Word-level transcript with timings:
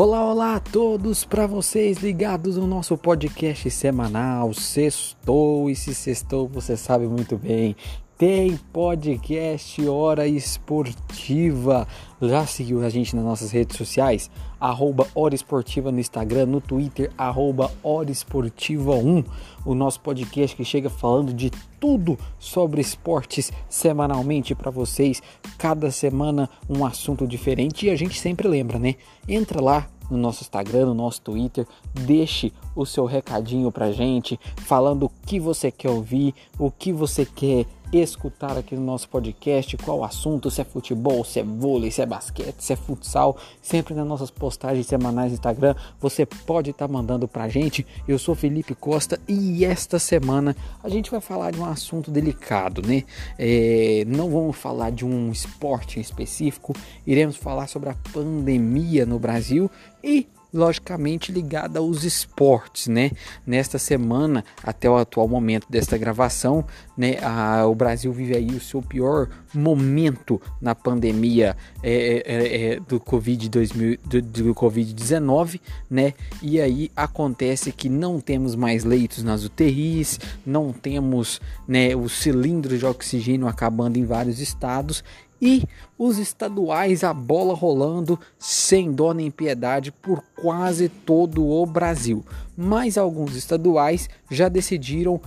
Olá, 0.00 0.24
olá 0.24 0.54
a 0.54 0.60
todos 0.60 1.24
para 1.24 1.44
vocês 1.44 1.98
ligados 1.98 2.56
no 2.56 2.68
nosso 2.68 2.96
podcast 2.96 3.68
semanal. 3.68 4.54
Sextou 4.54 5.68
e 5.68 5.74
se 5.74 5.92
sextou, 5.92 6.46
você 6.46 6.76
sabe 6.76 7.08
muito 7.08 7.36
bem. 7.36 7.74
Tem 8.18 8.56
podcast 8.72 9.88
Hora 9.88 10.26
Esportiva. 10.26 11.86
Já 12.20 12.44
seguiu 12.46 12.84
a 12.84 12.88
gente 12.88 13.14
nas 13.14 13.24
nossas 13.24 13.52
redes 13.52 13.76
sociais? 13.76 14.28
Arroba 14.58 15.06
Hora 15.14 15.36
Esportiva 15.36 15.92
no 15.92 16.00
Instagram, 16.00 16.46
no 16.46 16.60
Twitter, 16.60 17.12
arroba 17.16 17.70
Hora 17.80 18.10
Esportiva 18.10 18.96
1. 18.96 19.22
O 19.64 19.72
nosso 19.72 20.00
podcast 20.00 20.56
que 20.56 20.64
chega 20.64 20.90
falando 20.90 21.32
de 21.32 21.52
tudo 21.78 22.18
sobre 22.40 22.80
esportes 22.80 23.52
semanalmente 23.68 24.52
para 24.52 24.72
vocês. 24.72 25.22
Cada 25.56 25.92
semana 25.92 26.50
um 26.68 26.84
assunto 26.84 27.24
diferente 27.24 27.86
e 27.86 27.90
a 27.90 27.94
gente 27.94 28.18
sempre 28.18 28.48
lembra, 28.48 28.80
né? 28.80 28.96
Entra 29.28 29.62
lá 29.62 29.88
no 30.10 30.16
nosso 30.16 30.42
Instagram, 30.42 30.86
no 30.86 30.94
nosso 30.94 31.20
Twitter, 31.20 31.66
deixe 31.94 32.52
o 32.74 32.86
seu 32.86 33.04
recadinho 33.04 33.70
pra 33.70 33.92
gente, 33.92 34.38
falando 34.56 35.06
o 35.06 35.12
que 35.26 35.38
você 35.38 35.70
quer 35.70 35.90
ouvir, 35.90 36.34
o 36.58 36.70
que 36.70 36.92
você 36.92 37.24
quer 37.24 37.66
escutar 37.92 38.56
aqui 38.58 38.74
no 38.74 38.82
nosso 38.82 39.08
podcast, 39.08 39.76
qual 39.78 40.04
assunto, 40.04 40.50
se 40.50 40.60
é 40.60 40.64
futebol, 40.64 41.24
se 41.24 41.40
é 41.40 41.42
vôlei, 41.42 41.90
se 41.90 42.02
é 42.02 42.06
basquete, 42.06 42.60
se 42.60 42.72
é 42.72 42.76
futsal, 42.76 43.36
sempre 43.62 43.94
nas 43.94 44.06
nossas 44.06 44.30
postagens 44.30 44.86
semanais 44.86 45.32
no 45.32 45.34
Instagram, 45.34 45.74
você 46.00 46.26
pode 46.26 46.70
estar 46.70 46.86
tá 46.86 46.92
mandando 46.92 47.26
pra 47.26 47.48
gente. 47.48 47.86
Eu 48.06 48.18
sou 48.18 48.34
Felipe 48.34 48.74
Costa 48.74 49.18
e 49.26 49.64
esta 49.64 49.98
semana 49.98 50.54
a 50.82 50.88
gente 50.88 51.10
vai 51.10 51.20
falar 51.20 51.52
de 51.52 51.60
um 51.60 51.64
assunto 51.64 52.10
delicado, 52.10 52.82
né? 52.82 53.04
É, 53.38 54.04
não 54.06 54.30
vamos 54.30 54.56
falar 54.56 54.90
de 54.90 55.04
um 55.04 55.32
esporte 55.32 55.98
em 55.98 56.02
específico, 56.02 56.74
iremos 57.06 57.36
falar 57.36 57.66
sobre 57.68 57.88
a 57.88 57.96
pandemia 58.12 59.06
no 59.06 59.18
Brasil 59.18 59.70
e 60.02 60.26
logicamente 60.52 61.30
ligada 61.30 61.78
aos 61.78 62.04
esportes, 62.04 62.86
né? 62.86 63.10
Nesta 63.46 63.78
semana, 63.78 64.44
até 64.62 64.88
o 64.88 64.96
atual 64.96 65.28
momento 65.28 65.66
desta 65.68 65.98
gravação, 65.98 66.64
né, 66.96 67.18
a, 67.22 67.66
o 67.66 67.74
Brasil 67.74 68.12
vive 68.12 68.36
aí 68.36 68.50
o 68.50 68.60
seu 68.60 68.82
pior 68.82 69.28
momento 69.54 70.40
na 70.60 70.74
pandemia 70.74 71.56
é, 71.82 72.22
é, 72.26 72.72
é, 72.72 72.80
do 72.80 72.98
Covid 72.98 73.48
2000, 73.48 73.98
do, 74.04 74.22
do 74.22 74.54
Covid-19, 74.54 75.60
né? 75.90 76.14
E 76.42 76.60
aí 76.60 76.90
acontece 76.96 77.72
que 77.72 77.88
não 77.88 78.20
temos 78.20 78.54
mais 78.54 78.84
leitos 78.84 79.22
nas 79.22 79.44
UTIs, 79.44 80.18
não 80.44 80.72
temos, 80.72 81.40
né, 81.66 81.94
os 81.94 82.12
cilindros 82.12 82.78
de 82.78 82.86
oxigênio 82.86 83.46
acabando 83.46 83.98
em 83.98 84.04
vários 84.04 84.40
estados 84.40 85.04
e 85.40 85.62
os 85.98 86.18
estaduais 86.18 87.02
a 87.02 87.12
bola 87.12 87.54
rolando 87.54 88.18
sem 88.38 88.92
dó 88.92 89.12
nem 89.12 89.30
piedade 89.30 89.90
por 89.90 90.22
quase 90.40 90.88
todo 90.88 91.46
o 91.46 91.66
Brasil. 91.66 92.24
Mas 92.56 92.96
alguns 92.96 93.34
estaduais 93.34 94.08
já 94.30 94.48
decidiram 94.48 95.20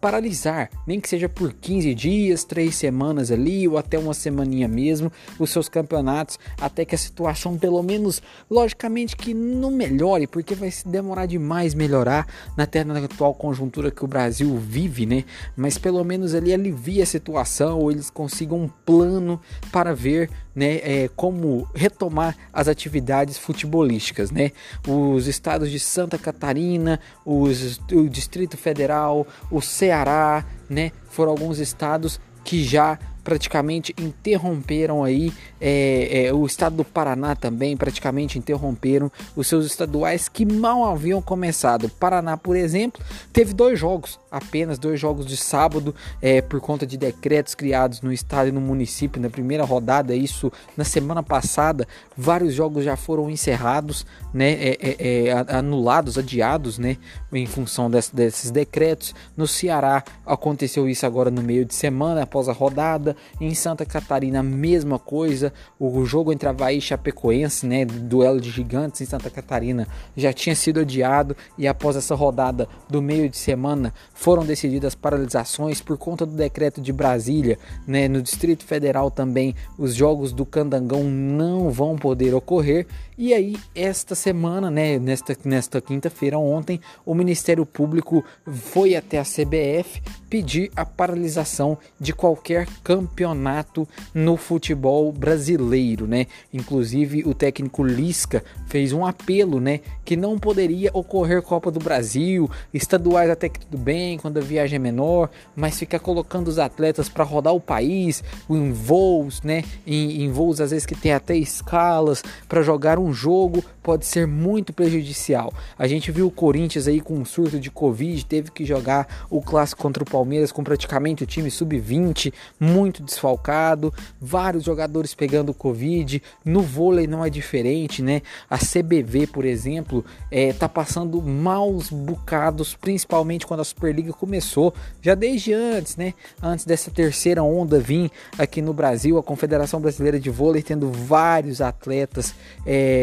paralisar, 0.00 0.70
nem 0.86 1.00
que 1.00 1.08
seja 1.08 1.28
por 1.28 1.52
15 1.52 1.92
dias, 1.94 2.44
3 2.44 2.74
semanas 2.74 3.32
ali 3.32 3.66
ou 3.66 3.76
até 3.76 3.98
uma 3.98 4.14
semaninha 4.14 4.68
mesmo, 4.68 5.10
os 5.38 5.50
seus 5.50 5.68
campeonatos, 5.68 6.38
até 6.60 6.84
que 6.84 6.94
a 6.94 6.98
situação 6.98 7.58
pelo 7.58 7.82
menos, 7.82 8.22
logicamente 8.48 9.16
que 9.16 9.34
não 9.34 9.70
melhore, 9.70 10.26
porque 10.26 10.54
vai 10.54 10.72
demorar 10.84 11.26
demais 11.26 11.74
melhorar 11.74 12.26
na, 12.56 12.68
na 12.84 13.04
atual 13.04 13.34
conjuntura 13.34 13.90
que 13.90 14.04
o 14.04 14.08
Brasil 14.08 14.56
vive, 14.56 15.04
né? 15.04 15.24
Mas 15.56 15.76
pelo 15.76 16.04
menos 16.04 16.34
ali 16.34 16.54
alivia 16.54 17.02
a 17.02 17.06
situação, 17.06 17.80
ou 17.80 17.90
eles 17.90 18.08
consigam 18.08 18.58
um 18.58 18.68
plano 18.68 19.40
para 19.72 19.94
ver 19.94 20.05
né, 20.54 20.76
é, 20.82 21.10
como 21.14 21.68
retomar 21.74 22.36
as 22.52 22.68
atividades 22.68 23.36
futebolísticas, 23.36 24.30
né? 24.30 24.52
Os 24.86 25.26
estados 25.26 25.70
de 25.70 25.78
Santa 25.78 26.18
Catarina, 26.18 26.98
os, 27.24 27.80
o 27.92 28.08
Distrito 28.08 28.56
Federal, 28.56 29.26
o 29.50 29.60
Ceará, 29.60 30.44
né, 30.68 30.92
foram 31.10 31.32
alguns 31.32 31.58
estados 31.58 32.20
que 32.44 32.64
já 32.64 32.98
praticamente 33.26 33.92
interromperam 33.98 35.02
aí 35.02 35.32
é, 35.60 36.26
é, 36.26 36.32
o 36.32 36.46
estado 36.46 36.76
do 36.76 36.84
Paraná 36.84 37.34
também 37.34 37.76
praticamente 37.76 38.38
interromperam 38.38 39.10
os 39.34 39.48
seus 39.48 39.66
estaduais 39.66 40.28
que 40.28 40.46
mal 40.46 40.84
haviam 40.84 41.20
começado. 41.20 41.88
Paraná, 41.88 42.36
por 42.36 42.54
exemplo, 42.54 43.02
teve 43.32 43.52
dois 43.52 43.80
jogos, 43.80 44.20
apenas 44.30 44.78
dois 44.78 45.00
jogos 45.00 45.26
de 45.26 45.36
sábado 45.36 45.92
é, 46.22 46.40
por 46.40 46.60
conta 46.60 46.86
de 46.86 46.96
decretos 46.96 47.56
criados 47.56 48.00
no 48.00 48.12
estado 48.12 48.50
e 48.50 48.52
no 48.52 48.60
município 48.60 49.20
na 49.20 49.28
primeira 49.28 49.64
rodada. 49.64 50.14
Isso 50.14 50.52
na 50.76 50.84
semana 50.84 51.20
passada, 51.20 51.84
vários 52.16 52.54
jogos 52.54 52.84
já 52.84 52.96
foram 52.96 53.28
encerrados, 53.28 54.06
né, 54.32 54.52
é, 54.52 54.78
é, 54.80 55.26
é, 55.26 55.32
anulados, 55.48 56.16
adiados, 56.16 56.78
né, 56.78 56.96
em 57.32 57.46
função 57.46 57.90
desse, 57.90 58.14
desses 58.14 58.52
decretos. 58.52 59.16
No 59.36 59.48
Ceará 59.48 60.04
aconteceu 60.24 60.88
isso 60.88 61.04
agora 61.04 61.28
no 61.28 61.42
meio 61.42 61.64
de 61.64 61.74
semana 61.74 62.22
após 62.22 62.48
a 62.48 62.52
rodada. 62.52 63.15
Em 63.40 63.54
Santa 63.54 63.84
Catarina, 63.84 64.42
mesma 64.42 64.98
coisa. 64.98 65.52
O 65.78 66.04
jogo 66.04 66.32
entre 66.32 66.48
Havaí 66.48 66.78
e 66.78 66.80
Chapecoense, 66.80 67.66
né, 67.66 67.84
duelo 67.84 68.40
de 68.40 68.50
gigantes 68.50 69.00
em 69.00 69.06
Santa 69.06 69.30
Catarina, 69.30 69.86
já 70.16 70.32
tinha 70.32 70.54
sido 70.54 70.80
adiado 70.80 71.36
e 71.58 71.66
após 71.66 71.96
essa 71.96 72.14
rodada 72.14 72.68
do 72.88 73.02
meio 73.02 73.28
de 73.28 73.36
semana 73.36 73.92
foram 74.14 74.44
decididas 74.44 74.94
paralisações 74.94 75.80
por 75.80 75.98
conta 75.98 76.24
do 76.24 76.32
decreto 76.32 76.80
de 76.80 76.92
Brasília, 76.92 77.58
né, 77.86 78.08
no 78.08 78.22
Distrito 78.22 78.64
Federal 78.64 79.10
também 79.10 79.54
os 79.78 79.94
jogos 79.94 80.32
do 80.32 80.44
Candangão 80.44 81.04
não 81.04 81.70
vão 81.70 81.96
poder 81.96 82.34
ocorrer. 82.34 82.86
E 83.18 83.32
aí 83.32 83.56
esta 83.74 84.14
semana, 84.14 84.70
né, 84.70 84.98
nesta 84.98 85.34
nesta 85.42 85.80
quinta-feira 85.80 86.38
ontem, 86.38 86.78
o 87.04 87.14
Ministério 87.14 87.64
Público 87.64 88.22
foi 88.46 88.94
até 88.94 89.18
a 89.18 89.22
CBF 89.22 90.02
pedir 90.28 90.70
a 90.76 90.84
paralisação 90.84 91.78
de 91.98 92.12
qualquer 92.12 92.66
campeonato 92.84 93.88
no 94.12 94.36
futebol 94.36 95.10
brasileiro, 95.12 96.06
né? 96.06 96.26
Inclusive 96.52 97.22
o 97.24 97.32
técnico 97.32 97.82
Lisca 97.82 98.44
fez 98.66 98.92
um 98.92 99.06
apelo, 99.06 99.60
né, 99.60 99.80
que 100.04 100.16
não 100.16 100.38
poderia 100.38 100.90
ocorrer 100.92 101.40
Copa 101.40 101.70
do 101.70 101.78
Brasil, 101.78 102.50
estaduais 102.74 103.30
até 103.30 103.48
que 103.48 103.60
tudo 103.60 103.78
bem 103.78 104.18
quando 104.18 104.38
a 104.38 104.42
viagem 104.42 104.76
é 104.76 104.80
menor, 104.80 105.30
mas 105.54 105.78
ficar 105.78 106.00
colocando 106.00 106.48
os 106.48 106.58
atletas 106.58 107.08
para 107.08 107.24
rodar 107.24 107.54
o 107.54 107.60
país 107.60 108.22
em 108.50 108.72
voos, 108.72 109.40
né, 109.42 109.64
em, 109.86 110.24
em 110.24 110.30
voos 110.30 110.60
às 110.60 110.70
vezes 110.70 110.84
que 110.84 110.94
tem 110.94 111.12
até 111.12 111.34
escalas 111.34 112.22
para 112.48 112.60
jogar 112.62 112.98
um 112.98 113.05
jogo 113.12 113.64
pode 113.82 114.06
ser 114.06 114.26
muito 114.26 114.72
prejudicial. 114.72 115.52
A 115.78 115.86
gente 115.86 116.10
viu 116.10 116.26
o 116.26 116.30
Corinthians 116.30 116.88
aí 116.88 117.00
com 117.00 117.14
um 117.14 117.24
surto 117.24 117.58
de 117.58 117.70
Covid, 117.70 118.24
teve 118.24 118.50
que 118.50 118.64
jogar 118.64 119.26
o 119.30 119.40
clássico 119.40 119.82
contra 119.82 120.02
o 120.02 120.06
Palmeiras 120.06 120.52
com 120.52 120.64
praticamente 120.64 121.22
o 121.22 121.26
time 121.26 121.50
sub-20, 121.50 122.32
muito 122.58 123.02
desfalcado, 123.02 123.92
vários 124.20 124.64
jogadores 124.64 125.14
pegando 125.14 125.54
Covid. 125.54 126.22
No 126.44 126.62
vôlei 126.62 127.06
não 127.06 127.24
é 127.24 127.30
diferente, 127.30 128.02
né? 128.02 128.22
A 128.48 128.58
CBV, 128.58 129.26
por 129.28 129.44
exemplo, 129.44 130.04
é, 130.30 130.52
tá 130.52 130.68
passando 130.68 131.20
maus 131.22 131.90
bocados, 131.90 132.74
principalmente 132.74 133.46
quando 133.46 133.60
a 133.60 133.64
Superliga 133.64 134.12
começou, 134.12 134.74
já 135.00 135.14
desde 135.14 135.52
antes, 135.52 135.96
né? 135.96 136.14
Antes 136.42 136.64
dessa 136.64 136.90
terceira 136.90 137.42
onda 137.42 137.78
vir 137.78 138.10
aqui 138.38 138.60
no 138.60 138.72
Brasil, 138.72 139.18
a 139.18 139.22
Confederação 139.22 139.80
Brasileira 139.80 140.18
de 140.18 140.30
Vôlei 140.30 140.62
tendo 140.62 140.90
vários 140.90 141.60
atletas 141.60 142.34
é, 142.64 142.95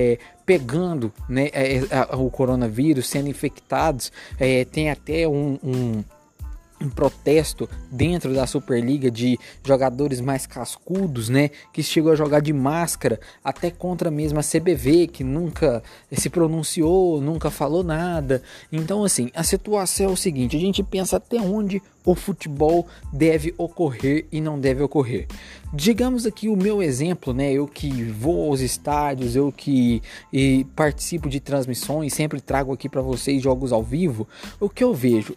pegando 0.45 1.11
né, 1.27 1.49
é, 1.53 1.77
é, 1.77 2.15
o 2.15 2.29
coronavírus, 2.29 3.07
sendo 3.07 3.29
infectados. 3.29 4.11
É, 4.39 4.65
tem 4.65 4.89
até 4.89 5.27
um, 5.27 5.57
um 5.63 6.03
um 6.83 6.89
protesto 6.89 7.69
dentro 7.89 8.33
da 8.33 8.45
Superliga 8.45 9.09
de 9.09 9.39
jogadores 9.65 10.19
mais 10.19 10.45
cascudos, 10.45 11.29
né, 11.29 11.49
que 11.71 11.81
chegou 11.81 12.11
a 12.11 12.15
jogar 12.15 12.41
de 12.41 12.51
máscara, 12.51 13.19
até 13.43 13.71
contra 13.71 14.11
mesmo 14.11 14.39
a 14.39 14.43
CBV, 14.43 15.07
que 15.07 15.23
nunca 15.23 15.81
se 16.11 16.29
pronunciou, 16.29 17.21
nunca 17.21 17.49
falou 17.49 17.83
nada. 17.83 18.43
Então, 18.71 19.03
assim, 19.03 19.31
a 19.33 19.43
situação 19.43 20.07
é 20.07 20.09
o 20.09 20.17
seguinte: 20.17 20.57
a 20.57 20.59
gente 20.59 20.83
pensa 20.83 21.17
até 21.17 21.39
onde 21.39 21.81
o 22.05 22.15
futebol 22.15 22.85
deve 23.13 23.53
ocorrer 23.57 24.25
e 24.29 24.41
não 24.41 24.59
deve 24.59 24.83
ocorrer. 24.83 25.25
Digamos 25.73 26.25
aqui 26.25 26.49
o 26.49 26.55
meu 26.55 26.83
exemplo, 26.83 27.33
né? 27.33 27.53
Eu 27.53 27.65
que 27.65 28.03
vou 28.03 28.49
aos 28.49 28.59
estádios, 28.59 29.37
eu 29.37 29.51
que 29.53 30.01
participo 30.75 31.29
de 31.29 31.39
transmissões, 31.39 32.13
sempre 32.13 32.41
trago 32.41 32.73
aqui 32.73 32.89
para 32.89 33.01
vocês 33.01 33.41
jogos 33.41 33.71
ao 33.71 33.81
vivo. 33.81 34.27
O 34.59 34.67
que 34.67 34.83
eu 34.83 34.93
vejo 34.93 35.35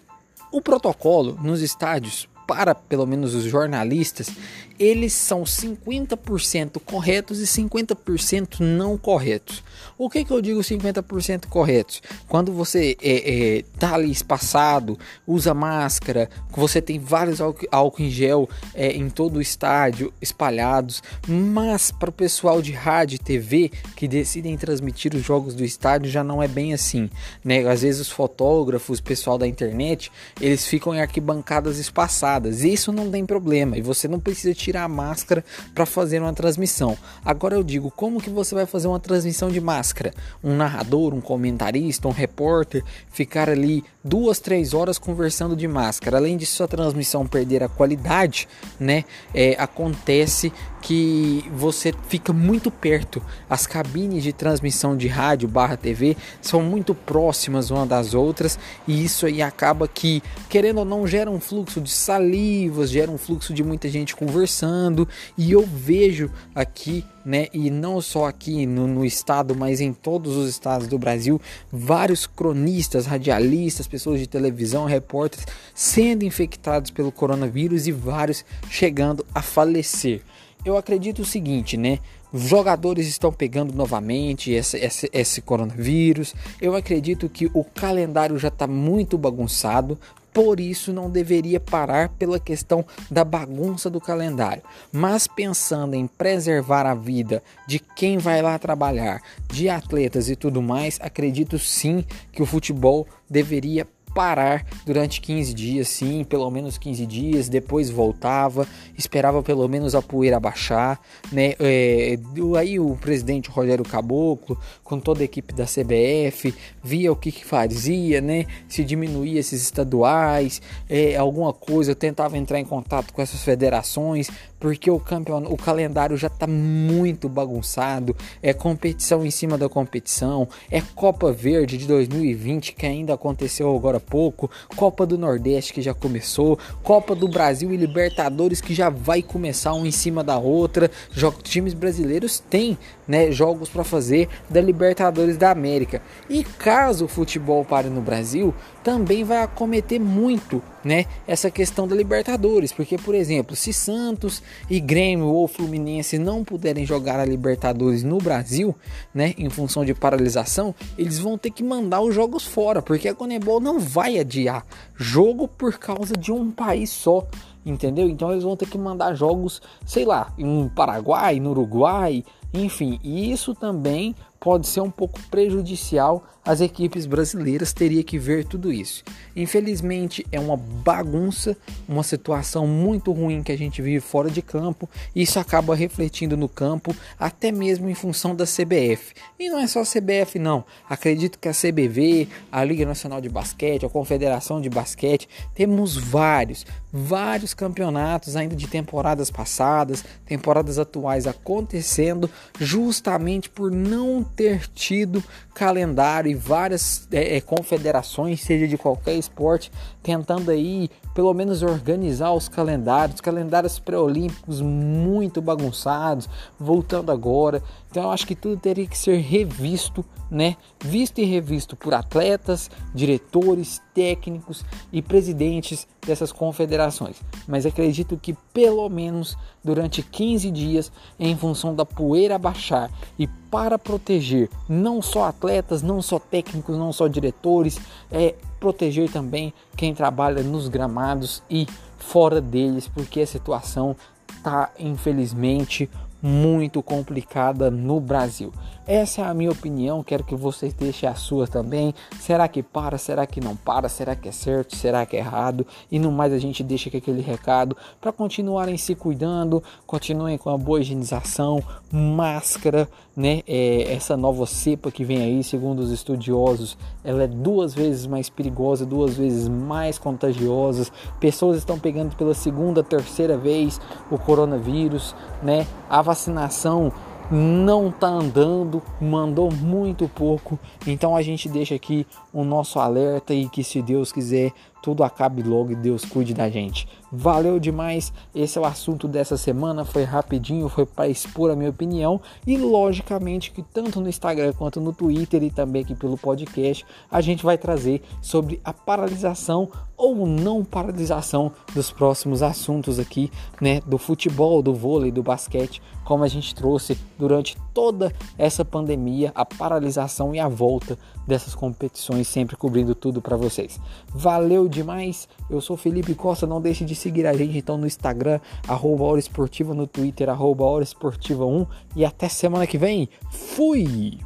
o 0.56 0.62
protocolo 0.62 1.36
nos 1.42 1.60
estádios 1.60 2.26
para 2.46 2.74
pelo 2.74 3.06
menos 3.06 3.34
os 3.34 3.44
jornalistas, 3.44 4.30
eles 4.78 5.12
são 5.12 5.42
50% 5.42 6.80
corretos 6.84 7.40
e 7.40 7.44
50% 7.44 8.60
não 8.60 8.96
corretos. 8.96 9.64
O 9.96 10.10
que, 10.10 10.24
que 10.24 10.30
eu 10.30 10.42
digo 10.42 10.60
50% 10.60 11.46
corretos? 11.46 12.02
Quando 12.28 12.52
você 12.52 12.96
é, 13.02 13.58
é, 13.58 13.64
tá 13.78 13.94
ali 13.94 14.10
espaçado, 14.10 14.98
usa 15.26 15.54
máscara, 15.54 16.28
você 16.50 16.82
tem 16.82 16.98
vários 16.98 17.40
álcool 17.40 18.02
em 18.02 18.10
gel 18.10 18.48
é, 18.74 18.92
em 18.92 19.08
todo 19.08 19.36
o 19.36 19.40
estádio 19.40 20.12
espalhados, 20.20 21.02
mas 21.26 21.90
para 21.90 22.10
o 22.10 22.12
pessoal 22.12 22.60
de 22.60 22.72
rádio 22.72 23.16
e 23.16 23.18
TV 23.18 23.70
que 23.96 24.06
decidem 24.06 24.56
transmitir 24.56 25.14
os 25.14 25.22
jogos 25.22 25.54
do 25.54 25.64
estádio 25.64 26.10
já 26.10 26.22
não 26.22 26.42
é 26.42 26.48
bem 26.48 26.74
assim, 26.74 27.08
né? 27.42 27.66
Às 27.66 27.82
vezes 27.82 28.02
os 28.02 28.10
fotógrafos, 28.10 28.98
o 28.98 29.02
pessoal 29.02 29.38
da 29.38 29.46
internet, 29.46 30.12
eles 30.40 30.66
ficam 30.66 30.94
em 30.94 31.00
arquibancadas 31.00 31.78
espaçadas. 31.78 32.35
E 32.44 32.72
isso 32.72 32.92
não 32.92 33.10
tem 33.10 33.24
problema 33.24 33.76
e 33.76 33.82
você 33.82 34.06
não 34.06 34.20
precisa 34.20 34.54
tirar 34.54 34.84
a 34.84 34.88
máscara 34.88 35.44
para 35.74 35.86
fazer 35.86 36.20
uma 36.20 36.32
transmissão. 36.32 36.96
Agora 37.24 37.54
eu 37.54 37.62
digo, 37.62 37.90
como 37.90 38.20
que 38.20 38.30
você 38.30 38.54
vai 38.54 38.66
fazer 38.66 38.88
uma 38.88 39.00
transmissão 39.00 39.50
de 39.50 39.60
máscara? 39.60 40.12
Um 40.42 40.56
narrador, 40.56 41.14
um 41.14 41.20
comentarista, 41.20 42.08
um 42.08 42.12
repórter 42.12 42.84
ficar 43.10 43.48
ali 43.48 43.84
duas, 44.04 44.38
três 44.38 44.74
horas 44.74 44.98
conversando 44.98 45.56
de 45.56 45.66
máscara. 45.66 46.18
Além 46.18 46.36
de 46.36 46.46
sua 46.46 46.68
transmissão 46.68 47.26
perder 47.26 47.62
a 47.62 47.68
qualidade, 47.68 48.48
né? 48.78 49.04
É, 49.34 49.56
acontece 49.58 50.52
que 50.86 51.44
você 51.52 51.92
fica 52.08 52.32
muito 52.32 52.70
perto. 52.70 53.20
As 53.50 53.66
cabines 53.66 54.22
de 54.22 54.32
transmissão 54.32 54.96
de 54.96 55.08
rádio 55.08 55.48
barra 55.48 55.76
TV 55.76 56.16
são 56.40 56.62
muito 56.62 56.94
próximas 56.94 57.72
uma 57.72 57.84
das 57.84 58.14
outras 58.14 58.56
e 58.86 59.04
isso 59.04 59.26
aí 59.26 59.42
acaba 59.42 59.88
que, 59.88 60.22
querendo 60.48 60.78
ou 60.78 60.84
não, 60.84 61.04
gera 61.04 61.28
um 61.28 61.40
fluxo 61.40 61.80
de 61.80 61.90
salivas, 61.90 62.88
gera 62.88 63.10
um 63.10 63.18
fluxo 63.18 63.52
de 63.52 63.64
muita 63.64 63.88
gente 63.88 64.14
conversando 64.14 65.08
e 65.36 65.50
eu 65.50 65.66
vejo 65.66 66.30
aqui 66.54 67.04
né? 67.24 67.48
E 67.52 67.70
não 67.70 68.00
só 68.00 68.26
aqui 68.26 68.66
no, 68.66 68.86
no, 68.86 69.04
estado, 69.04 69.52
mas 69.56 69.80
em 69.80 69.92
todos 69.92 70.36
os 70.36 70.48
estados 70.48 70.86
do 70.86 70.96
Brasil, 70.96 71.40
vários 71.72 72.24
cronistas, 72.24 73.04
radialistas, 73.04 73.88
pessoas 73.88 74.20
de 74.20 74.28
televisão, 74.28 74.84
repórteres 74.84 75.44
sendo 75.74 76.24
infectados 76.24 76.92
pelo 76.92 77.10
coronavírus 77.10 77.88
e 77.88 77.90
vários 77.90 78.44
chegando 78.70 79.26
a 79.34 79.42
falecer 79.42 80.22
eu 80.66 80.76
acredito 80.76 81.22
o 81.22 81.24
seguinte, 81.24 81.76
né? 81.76 82.00
Jogadores 82.34 83.06
estão 83.06 83.32
pegando 83.32 83.72
novamente 83.72 84.50
esse, 84.50 84.76
esse, 84.78 85.08
esse 85.12 85.40
coronavírus. 85.40 86.34
Eu 86.60 86.74
acredito 86.74 87.28
que 87.28 87.48
o 87.54 87.62
calendário 87.62 88.36
já 88.36 88.48
está 88.48 88.66
muito 88.66 89.16
bagunçado, 89.16 89.96
por 90.34 90.58
isso 90.58 90.92
não 90.92 91.08
deveria 91.08 91.60
parar 91.60 92.08
pela 92.08 92.40
questão 92.40 92.84
da 93.08 93.24
bagunça 93.24 93.88
do 93.88 94.00
calendário. 94.00 94.62
Mas 94.92 95.28
pensando 95.28 95.94
em 95.94 96.08
preservar 96.08 96.84
a 96.84 96.96
vida 96.96 97.44
de 97.66 97.78
quem 97.78 98.18
vai 98.18 98.42
lá 98.42 98.58
trabalhar, 98.58 99.22
de 99.48 99.68
atletas 99.68 100.28
e 100.28 100.34
tudo 100.34 100.60
mais, 100.60 100.98
acredito 101.00 101.60
sim 101.60 102.04
que 102.32 102.42
o 102.42 102.46
futebol 102.46 103.06
deveria 103.30 103.86
parar 104.16 104.64
durante 104.86 105.20
15 105.20 105.52
dias, 105.52 105.88
sim, 105.88 106.24
pelo 106.24 106.50
menos 106.50 106.78
15 106.78 107.04
dias, 107.04 107.50
depois 107.50 107.90
voltava, 107.90 108.66
esperava 108.96 109.42
pelo 109.42 109.68
menos 109.68 109.94
a 109.94 110.00
poeira 110.00 110.40
baixar, 110.40 110.98
né? 111.30 111.52
É, 111.60 112.18
aí 112.58 112.80
o 112.80 112.96
presidente 112.96 113.50
Rogério 113.50 113.84
Caboclo, 113.84 114.58
com 114.82 114.98
toda 114.98 115.20
a 115.20 115.24
equipe 115.24 115.52
da 115.52 115.66
CBF, 115.66 116.54
via 116.82 117.12
o 117.12 117.16
que, 117.16 117.30
que 117.30 117.44
fazia, 117.44 118.22
né? 118.22 118.46
Se 118.66 118.82
diminuía 118.82 119.38
esses 119.38 119.60
estaduais, 119.60 120.62
é, 120.88 121.14
alguma 121.16 121.52
coisa, 121.52 121.94
tentava 121.94 122.38
entrar 122.38 122.58
em 122.58 122.64
contato 122.64 123.12
com 123.12 123.20
essas 123.20 123.42
federações, 123.42 124.30
porque 124.58 124.90
o 124.90 124.98
campeonato, 124.98 125.52
o 125.52 125.58
calendário 125.58 126.16
já 126.16 126.28
está 126.28 126.46
muito 126.46 127.28
bagunçado, 127.28 128.16
é 128.42 128.54
competição 128.54 129.26
em 129.26 129.30
cima 129.30 129.58
da 129.58 129.68
competição, 129.68 130.48
é 130.70 130.80
Copa 130.80 131.30
Verde 131.32 131.76
de 131.76 131.86
2020 131.86 132.72
que 132.72 132.86
ainda 132.86 133.12
aconteceu 133.12 133.74
agora 133.76 134.00
pouco, 134.08 134.50
Copa 134.76 135.04
do 135.04 135.18
Nordeste 135.18 135.72
que 135.72 135.82
já 135.82 135.92
começou, 135.92 136.58
Copa 136.82 137.14
do 137.14 137.28
Brasil 137.28 137.72
e 137.72 137.76
Libertadores 137.76 138.60
que 138.60 138.74
já 138.74 138.88
vai 138.88 139.22
começar 139.22 139.74
um 139.74 139.84
em 139.86 139.90
cima 139.90 140.22
da 140.22 140.38
outra. 140.38 140.90
Jogos, 141.10 141.42
times 141.42 141.74
brasileiros 141.74 142.38
têm 142.38 142.78
né, 143.06 143.30
jogos 143.30 143.68
para 143.68 143.84
fazer 143.84 144.28
da 144.48 144.60
Libertadores 144.60 145.36
da 145.36 145.50
América. 145.50 146.00
E 146.28 146.44
caso 146.44 147.04
o 147.04 147.08
futebol 147.08 147.64
pare 147.64 147.88
no 147.88 148.00
Brasil, 148.00 148.54
também 148.86 149.24
vai 149.24 149.42
acometer 149.42 149.98
muito, 149.98 150.62
né, 150.84 151.06
essa 151.26 151.50
questão 151.50 151.88
da 151.88 151.96
Libertadores, 151.96 152.72
porque 152.72 152.96
por 152.96 153.16
exemplo, 153.16 153.56
se 153.56 153.72
Santos 153.72 154.40
e 154.70 154.78
Grêmio 154.78 155.26
ou 155.26 155.48
Fluminense 155.48 156.18
não 156.18 156.44
puderem 156.44 156.86
jogar 156.86 157.18
a 157.18 157.24
Libertadores 157.24 158.04
no 158.04 158.18
Brasil, 158.18 158.76
né, 159.12 159.34
em 159.36 159.50
função 159.50 159.84
de 159.84 159.92
paralisação, 159.92 160.72
eles 160.96 161.18
vão 161.18 161.36
ter 161.36 161.50
que 161.50 161.64
mandar 161.64 162.00
os 162.00 162.14
jogos 162.14 162.44
fora, 162.44 162.80
porque 162.80 163.08
a 163.08 163.14
Conebol 163.14 163.58
não 163.58 163.80
vai 163.80 164.20
adiar 164.20 164.64
jogo 164.94 165.48
por 165.48 165.76
causa 165.80 166.14
de 166.16 166.30
um 166.30 166.52
país 166.52 166.88
só 166.88 167.26
entendeu? 167.64 168.08
Então 168.08 168.30
eles 168.30 168.44
vão 168.44 168.56
ter 168.56 168.68
que 168.68 168.78
mandar 168.78 169.12
jogos, 169.14 169.60
sei 169.84 170.04
lá, 170.04 170.32
no 170.38 170.70
Paraguai, 170.70 171.40
no 171.40 171.50
Uruguai, 171.50 172.22
enfim, 172.54 173.00
e 173.02 173.32
isso 173.32 173.52
também 173.56 174.14
pode 174.40 174.66
ser 174.66 174.80
um 174.80 174.90
pouco 174.90 175.20
prejudicial 175.30 176.24
às 176.46 176.60
equipes 176.60 177.06
brasileiras, 177.06 177.72
teria 177.72 178.04
que 178.04 178.18
ver 178.18 178.44
tudo 178.44 178.72
isso. 178.72 179.02
Infelizmente 179.34 180.24
é 180.30 180.38
uma 180.38 180.56
bagunça, 180.56 181.56
uma 181.88 182.04
situação 182.04 182.66
muito 182.66 183.10
ruim 183.12 183.42
que 183.42 183.50
a 183.50 183.58
gente 183.58 183.82
vive 183.82 183.98
fora 183.98 184.30
de 184.30 184.40
campo, 184.40 184.88
e 185.14 185.22
isso 185.22 185.40
acaba 185.40 185.74
refletindo 185.74 186.36
no 186.36 186.48
campo, 186.48 186.94
até 187.18 187.50
mesmo 187.50 187.90
em 187.90 187.94
função 187.94 188.34
da 188.34 188.44
CBF. 188.44 189.12
E 189.38 189.50
não 189.50 189.58
é 189.58 189.66
só 189.66 189.80
a 189.80 189.84
CBF 189.84 190.38
não, 190.38 190.64
acredito 190.88 191.38
que 191.38 191.48
a 191.48 191.52
CBV, 191.52 192.28
a 192.50 192.62
Liga 192.62 192.86
Nacional 192.86 193.20
de 193.20 193.28
Basquete, 193.28 193.84
a 193.84 193.90
Confederação 193.90 194.60
de 194.60 194.70
Basquete, 194.70 195.28
temos 195.52 195.96
vários, 195.96 196.64
vários 196.92 197.54
campeonatos 197.54 198.36
ainda 198.36 198.54
de 198.54 198.68
temporadas 198.68 199.30
passadas, 199.30 200.04
temporadas 200.24 200.78
atuais 200.78 201.26
acontecendo, 201.26 202.30
justamente 202.60 203.50
por 203.50 203.72
não 203.72 204.22
ter 204.36 204.68
tido 204.68 205.24
calendário 205.54 206.30
e 206.30 206.34
várias 206.34 207.08
é, 207.10 207.38
é, 207.38 207.40
confederações, 207.40 208.42
seja 208.42 208.68
de 208.68 208.76
qualquer 208.76 209.14
esporte, 209.14 209.72
tentando 210.02 210.50
aí 210.50 210.90
pelo 211.14 211.32
menos 211.32 211.62
organizar 211.62 212.32
os 212.32 212.46
calendários, 212.46 213.22
calendários 213.22 213.78
pré-olímpicos 213.78 214.60
muito 214.60 215.40
bagunçados, 215.40 216.28
voltando 216.60 217.10
agora. 217.10 217.62
Então 217.90 218.02
eu 218.02 218.10
acho 218.10 218.26
que 218.26 218.34
tudo 218.34 218.60
teria 218.60 218.86
que 218.86 218.98
ser 218.98 219.16
revisto, 219.16 220.04
né? 220.30 220.56
Visto 220.78 221.18
e 221.20 221.24
revisto 221.24 221.74
por 221.74 221.94
atletas, 221.94 222.70
diretores, 222.94 223.80
técnicos 223.94 224.62
e 224.92 225.00
presidentes 225.00 225.88
dessas 226.06 226.30
confederações. 226.30 227.16
Mas 227.48 227.64
acredito 227.64 228.18
que 228.18 228.34
pelo 228.52 228.86
menos 228.90 229.38
durante 229.64 230.02
15 230.02 230.50
dias, 230.50 230.92
em 231.18 231.34
função 231.34 231.74
da 231.74 231.86
poeira 231.86 232.38
baixar 232.38 232.90
e 233.18 233.26
para 233.56 233.78
proteger 233.78 234.50
não 234.68 235.00
só 235.00 235.24
atletas, 235.24 235.80
não 235.80 236.02
só 236.02 236.18
técnicos, 236.18 236.76
não 236.76 236.92
só 236.92 237.08
diretores, 237.08 237.78
é 238.12 238.34
proteger 238.60 239.10
também 239.10 239.50
quem 239.74 239.94
trabalha 239.94 240.42
nos 240.42 240.68
gramados 240.68 241.42
e 241.48 241.66
fora 241.96 242.38
deles, 242.38 242.86
porque 242.86 243.22
a 243.22 243.26
situação 243.26 243.96
está 244.28 244.68
infelizmente 244.78 245.88
muito 246.26 246.82
complicada 246.82 247.70
no 247.70 248.00
Brasil. 248.00 248.52
Essa 248.84 249.22
é 249.22 249.24
a 249.24 249.34
minha 249.34 249.50
opinião, 249.50 250.02
quero 250.02 250.24
que 250.24 250.34
vocês 250.34 250.72
deixem 250.72 251.08
a 251.08 251.14
sua 251.14 251.46
também. 251.46 251.94
Será 252.20 252.46
que 252.48 252.62
para? 252.62 252.98
Será 252.98 253.26
que 253.26 253.40
não 253.40 253.54
para? 253.54 253.88
Será 253.88 254.14
que 254.14 254.28
é 254.28 254.32
certo? 254.32 254.74
Será 254.76 255.06
que 255.06 255.16
é 255.16 255.20
errado? 255.20 255.66
E 255.90 255.98
no 255.98 256.10
mais 256.10 256.32
a 256.32 256.38
gente 256.38 256.62
deixa 256.62 256.88
aqui 256.88 256.98
aquele 256.98 257.20
recado 257.20 257.76
para 258.00 258.12
continuarem 258.12 258.76
se 258.76 258.94
cuidando, 258.94 259.62
continuem 259.86 260.38
com 260.38 260.50
a 260.50 260.58
boa 260.58 260.80
higienização, 260.80 261.62
máscara, 261.90 262.88
né? 263.16 263.42
É, 263.46 263.92
essa 263.92 264.16
nova 264.16 264.46
cepa 264.46 264.90
que 264.90 265.04
vem 265.04 265.22
aí, 265.22 265.42
segundo 265.42 265.80
os 265.80 265.90
estudiosos, 265.90 266.76
ela 267.02 267.24
é 267.24 267.26
duas 267.26 267.74
vezes 267.74 268.06
mais 268.06 268.28
perigosa, 268.28 268.84
duas 268.84 269.16
vezes 269.16 269.48
mais 269.48 269.98
contagiosa. 269.98 270.88
Pessoas 271.18 271.58
estão 271.58 271.78
pegando 271.78 272.14
pela 272.14 272.34
segunda, 272.34 272.84
terceira 272.84 273.36
vez 273.36 273.80
o 274.10 274.18
coronavírus, 274.18 275.14
né? 275.42 275.66
A 275.88 276.02
vacinação 276.16 276.90
não 277.30 277.90
tá 277.90 278.06
andando, 278.06 278.82
mandou 279.00 279.52
muito 279.52 280.08
pouco. 280.08 280.58
Então 280.86 281.14
a 281.14 281.22
gente 281.22 281.48
deixa 281.48 281.74
aqui 281.74 282.06
o 282.32 282.44
nosso 282.44 282.78
alerta 282.78 283.34
e 283.34 283.48
que 283.48 283.62
se 283.62 283.82
Deus 283.82 284.12
quiser 284.12 284.52
tudo 284.86 285.02
acabe 285.02 285.42
logo 285.42 285.72
e 285.72 285.74
Deus 285.74 286.04
cuide 286.04 286.32
da 286.32 286.48
gente. 286.48 286.86
Valeu 287.10 287.58
demais. 287.58 288.12
Esse 288.32 288.56
é 288.56 288.60
o 288.60 288.64
assunto 288.64 289.08
dessa 289.08 289.36
semana. 289.36 289.84
Foi 289.84 290.04
rapidinho, 290.04 290.68
foi 290.68 290.86
para 290.86 291.08
expor 291.08 291.50
a 291.50 291.56
minha 291.56 291.70
opinião 291.70 292.20
e 292.46 292.56
logicamente 292.56 293.50
que 293.50 293.62
tanto 293.62 294.00
no 294.00 294.08
Instagram 294.08 294.52
quanto 294.52 294.80
no 294.80 294.92
Twitter 294.92 295.42
e 295.42 295.50
também 295.50 295.82
aqui 295.82 295.96
pelo 295.96 296.16
podcast 296.16 296.86
a 297.10 297.20
gente 297.20 297.42
vai 297.42 297.58
trazer 297.58 298.00
sobre 298.22 298.60
a 298.64 298.72
paralisação 298.72 299.68
ou 299.96 300.26
não 300.26 300.64
paralisação 300.64 301.50
dos 301.74 301.90
próximos 301.90 302.42
assuntos 302.42 302.98
aqui, 302.98 303.30
né, 303.60 303.80
do 303.86 303.96
futebol, 303.96 304.62
do 304.62 304.74
vôlei, 304.74 305.10
do 305.10 305.22
basquete, 305.22 305.80
como 306.04 306.22
a 306.22 306.28
gente 306.28 306.54
trouxe 306.54 306.98
durante 307.18 307.56
toda 307.72 308.12
essa 308.38 308.64
pandemia, 308.64 309.32
a 309.34 309.44
paralisação 309.44 310.34
e 310.34 310.38
a 310.38 310.48
volta 310.48 310.98
dessas 311.26 311.54
competições, 311.54 312.28
sempre 312.28 312.56
cobrindo 312.56 312.94
tudo 312.94 313.20
para 313.20 313.36
vocês. 313.36 313.80
Valeu 314.08 314.68
demais. 314.76 315.28
Eu 315.50 315.60
sou 315.60 315.76
Felipe 315.76 316.14
Costa, 316.14 316.46
não 316.46 316.60
deixe 316.60 316.84
de 316.84 316.94
seguir 316.94 317.26
a 317.26 317.32
gente 317.32 317.58
então 317.58 317.76
no 317.76 317.86
Instagram, 317.86 318.40
arroba 318.68 319.04
Hora 319.04 319.18
Esportiva, 319.18 319.74
no 319.74 319.86
Twitter, 319.86 320.28
arroba 320.28 320.64
Hora 320.64 320.84
Esportiva 320.84 321.44
1 321.44 321.66
e 321.96 322.04
até 322.04 322.28
semana 322.28 322.66
que 322.66 322.78
vem. 322.78 323.08
Fui! 323.30 324.18